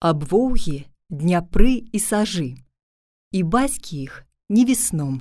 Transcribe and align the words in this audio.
аб 0.00 0.24
воўгі, 0.24 0.86
дняпры 1.10 1.72
і 1.92 1.98
сажы, 1.98 2.56
і 3.32 3.42
бацькі 3.42 4.02
іх 4.02 4.24
не 4.48 4.64
весном. 4.64 5.20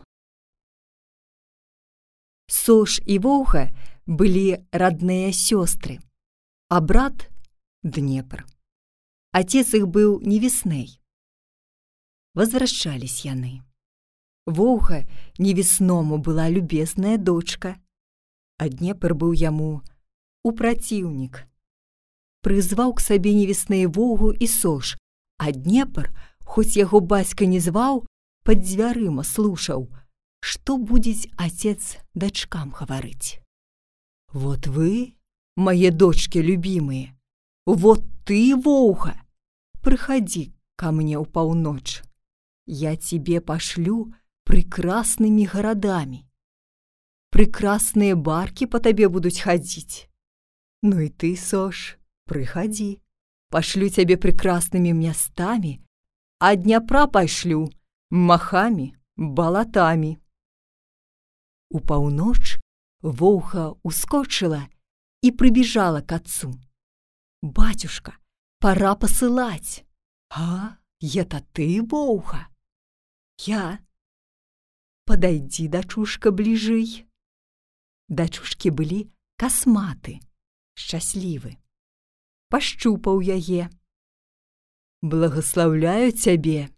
Сош 2.49 3.01
і 3.05 3.19
воўга 3.19 3.69
былі 4.05 4.65
родныя 4.71 5.29
сёстры, 5.29 5.99
а 6.69 6.81
брат 6.81 7.29
Днепр. 7.83 8.45
Отец 9.31 9.73
их 9.73 9.87
был 9.87 10.19
не 10.19 10.39
весней. 10.39 10.99
Возвращались 12.33 13.23
яны. 13.25 13.61
Воўга 14.45 15.07
невесному 15.37 16.17
была 16.17 16.49
любезная 16.49 17.17
дочка, 17.17 17.79
а 18.57 18.67
Днепр 18.67 19.13
быў 19.13 19.33
яму 19.33 19.83
у 20.43 20.51
праціўнік. 20.51 21.45
Прызваў 22.43 22.93
к 22.95 23.03
сабе 23.03 23.33
невесныя 23.33 23.87
воўгу 23.87 24.31
і 24.31 24.47
сош, 24.47 24.95
а 25.37 25.51
Днепр, 25.51 26.09
хоць 26.43 26.77
яго 26.77 26.99
бацька 26.99 27.45
не 27.45 27.59
зваў, 27.59 28.05
пад 28.43 28.63
дзвярыма 28.63 29.23
слушаў, 29.23 29.87
што 30.39 30.77
будзе 30.77 31.15
отец 31.37 31.97
дачкам 32.15 32.71
гаварыць. 32.71 33.39
Вот 34.31 34.67
вы, 34.67 35.15
мои 35.55 35.89
дочки 35.89 36.37
любимые, 36.37 37.17
вот 37.65 38.03
ты, 38.25 38.55
воўга, 38.55 39.15
приходи 39.81 40.53
ко 40.75 40.91
мне 40.91 41.19
у 41.19 41.25
полночь. 41.25 42.01
Я 42.65 42.95
тебе 42.95 43.41
пошлю 43.41 44.13
прекрасными 44.45 45.45
городами. 45.45 46.25
Прекрасные 47.31 48.15
барки 48.15 48.65
по 48.65 48.79
тебе 48.79 49.09
будут 49.09 49.37
ходить. 49.37 50.09
Ну 50.81 50.99
и 50.99 51.09
ты, 51.09 51.35
Сош, 51.35 51.97
приходи. 52.25 53.01
Пошлю 53.49 53.89
тебе 53.89 54.17
прекрасными 54.17 54.89
местами, 54.89 55.83
а 56.39 56.55
Днепра 56.55 57.07
пошлю 57.07 57.69
махами, 58.09 58.95
болотами. 59.15 60.21
У 61.69 61.79
паўноч 61.79 62.59
Воўха 63.01 63.75
ускочила 63.83 64.67
и 65.21 65.31
прибежала 65.31 66.01
к 66.01 66.11
отцу. 66.11 66.53
«Батюшка, 67.41 68.17
пора 68.59 68.95
посылать!» 68.95 69.85
«А, 70.29 70.77
это 71.01 71.43
ты, 71.53 71.81
Воуха?» 71.81 72.49
«Я!» 73.37 73.79
«Подойди, 75.05 75.67
дочушка, 75.67 76.31
ближей!» 76.31 77.05
Дачушкі 78.09 78.71
былі 78.71 79.07
касматы, 79.37 80.19
шчаслівы. 80.73 81.57
пашчупаў 82.48 83.20
яе. 83.20 83.70
Благаслаўляю 85.02 86.12
цябе 86.12 86.68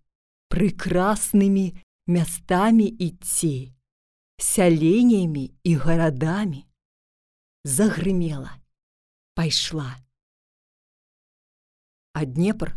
прыкраснымі 0.48 1.74
мястамі 2.06 2.86
ідці, 2.86 3.72
сяленнямі 4.38 5.50
і 5.64 5.74
гарадамі. 5.74 6.66
Загрымела, 7.64 8.52
пайшла. 9.34 9.96
А 12.14 12.24
Днепр 12.24 12.72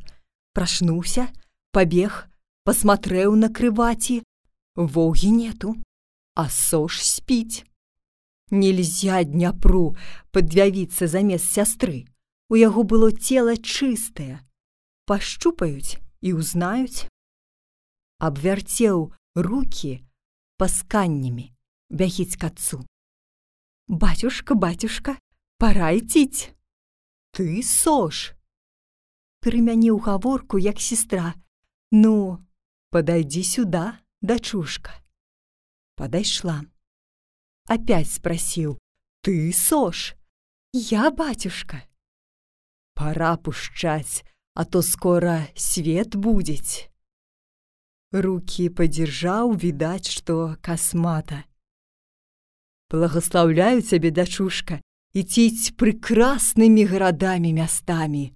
прашнуўся, 0.53 1.29
пабег, 1.71 2.25
пасматрэў 2.65 3.37
на 3.37 3.49
крываці, 3.53 4.23
вогі 4.75 5.31
нету, 5.31 5.75
а 6.35 6.49
сош 6.49 6.99
спіць. 7.05 7.63
Нельзя 8.49 9.23
дняпру 9.23 9.95
падвявіцца 10.33 11.07
замест 11.07 11.53
сястры. 11.53 12.09
У 12.49 12.55
яго 12.55 12.83
было 12.83 13.11
тело 13.11 13.55
чистое. 13.57 14.45
Пощупают 15.05 15.99
и 16.21 16.33
узнают. 16.33 17.07
Обвертел 18.17 19.13
руки 19.35 20.05
пасканнями, 20.57 21.55
бягіць 21.89 22.35
к 22.35 22.43
отцу. 22.43 22.85
«Батюшка, 23.87 24.55
батюшка, 24.55 25.17
пора 25.57 25.95
идтить!» 25.95 26.53
«Ты, 27.31 27.63
Сош!» 27.63 28.33
Перемяніў 29.39 29.99
гаворку, 29.99 30.59
як 30.59 30.81
сестра. 30.81 31.33
«Ну, 31.91 32.45
подойди 32.89 33.43
сюда, 33.43 33.99
дочушка!» 34.21 34.91
Подошла. 35.95 36.65
Опять 37.67 38.11
спросил. 38.11 38.77
«Ты, 39.21 39.53
Сош?» 39.53 40.15
«Я, 40.73 41.09
батюшка!» 41.11 41.88
«Пора 42.99 43.37
пущать, 43.37 44.25
а 44.55 44.65
то 44.65 44.81
скоро 44.81 45.47
свет 45.55 46.17
будет!» 46.17 46.89
Руки 48.11 48.67
подержаў, 48.67 49.55
відаць, 49.55 50.09
што 50.11 50.57
касмата. 50.61 51.45
Благословляю 52.91 53.81
цябе, 53.81 54.11
дачушка, 54.11 54.81
ідціць 55.15 55.71
прекраснымі 55.79 56.83
гарадамі 56.91 57.53
мястамі. 57.53 58.35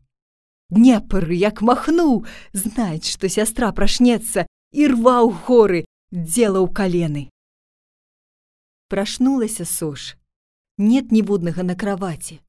Днепр, 0.69 1.27
як 1.35 1.59
махнуў, 1.61 2.23
знаць, 2.53 3.11
што 3.11 3.27
сястра 3.27 3.73
прашнецца 3.75 4.47
і 4.71 4.87
рваў 4.95 5.33
горы, 5.43 5.83
дзелаў 6.07 6.71
калены. 6.71 7.27
Прашнулася 8.87 9.65
сош. 9.65 10.15
Нет 10.77 11.11
ніводнага 11.11 11.67
на 11.67 11.75
кровати. 11.75 12.39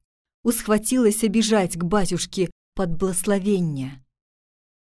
Усхватилася 0.45 1.27
бежать 1.27 1.75
к 1.75 1.83
батюшке 1.83 2.51
под 2.75 2.91
благословение. 2.99 4.05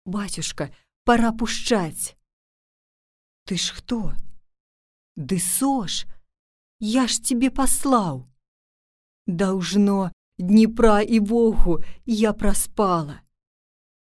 «Батюшка, 0.05 0.69
пора 1.03 1.31
пущать!» 1.31 2.17
Ты 3.47 3.55
ж 3.55 3.73
кто? 3.77 4.11
Ды 5.15 5.39
сош, 5.39 6.05
я 6.79 7.07
ж 7.07 7.17
тебе 7.19 7.49
послал. 7.49 8.27
Должно, 9.25 10.11
Днепра 10.37 11.01
и 11.01 11.19
Богу 11.19 11.81
я 12.05 12.33
проспала. 12.33 13.21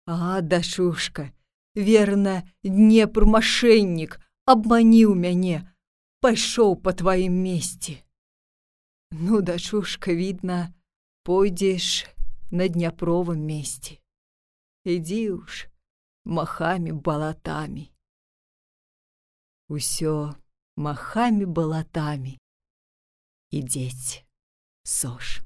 А, 0.06 0.40
дашушка, 0.40 1.32
верно, 1.74 2.46
Днепр 2.64 3.24
мошенник, 3.24 4.20
обманил 4.44 5.14
мяне, 5.14 5.72
пошел 6.20 6.74
по 6.74 6.92
твоим 6.92 7.34
месте. 7.34 8.04
Ну, 9.12 9.40
дашушка, 9.40 10.12
видно, 10.12 10.74
пойдешь 11.27 12.05
на 12.51 12.67
Днепровом 12.69 13.41
месте. 13.41 13.99
Иди 14.85 15.29
уж 15.31 15.67
махами 16.25 16.91
болотами 16.91 17.93
усё 19.73 20.35
махамі 20.75 21.45
балатамі 21.45 22.37
ідзець 23.49 24.25
сош. 24.83 25.41